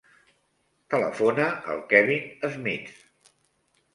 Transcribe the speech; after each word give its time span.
Telefona 0.93 1.45
al 1.75 1.83
Kevin 1.93 2.49
Smith. 2.55 2.97